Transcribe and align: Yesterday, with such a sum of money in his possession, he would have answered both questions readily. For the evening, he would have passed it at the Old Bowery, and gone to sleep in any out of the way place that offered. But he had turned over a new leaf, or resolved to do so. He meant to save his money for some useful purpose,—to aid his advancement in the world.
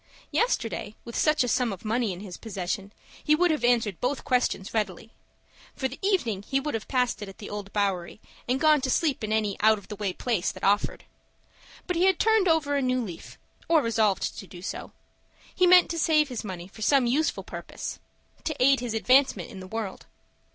Yesterday, 0.31 0.95
with 1.05 1.15
such 1.15 1.43
a 1.43 1.47
sum 1.47 1.71
of 1.71 1.85
money 1.85 2.11
in 2.11 2.21
his 2.21 2.35
possession, 2.35 2.91
he 3.23 3.35
would 3.35 3.51
have 3.51 3.63
answered 3.63 4.01
both 4.01 4.23
questions 4.23 4.73
readily. 4.73 5.11
For 5.75 5.87
the 5.87 5.99
evening, 6.01 6.41
he 6.41 6.59
would 6.59 6.73
have 6.73 6.87
passed 6.87 7.21
it 7.21 7.29
at 7.29 7.37
the 7.37 7.51
Old 7.51 7.71
Bowery, 7.71 8.19
and 8.49 8.59
gone 8.59 8.81
to 8.81 8.89
sleep 8.89 9.23
in 9.23 9.31
any 9.31 9.57
out 9.59 9.77
of 9.77 9.89
the 9.89 9.95
way 9.95 10.11
place 10.13 10.51
that 10.53 10.63
offered. 10.63 11.03
But 11.85 11.97
he 11.97 12.05
had 12.05 12.17
turned 12.17 12.47
over 12.47 12.75
a 12.75 12.81
new 12.81 13.03
leaf, 13.03 13.37
or 13.69 13.83
resolved 13.83 14.39
to 14.39 14.47
do 14.47 14.63
so. 14.63 14.91
He 15.53 15.67
meant 15.67 15.91
to 15.91 15.99
save 15.99 16.29
his 16.29 16.43
money 16.43 16.67
for 16.67 16.81
some 16.81 17.05
useful 17.05 17.43
purpose,—to 17.43 18.55
aid 18.59 18.79
his 18.79 18.95
advancement 18.95 19.51
in 19.51 19.59
the 19.59 19.67
world. 19.67 20.07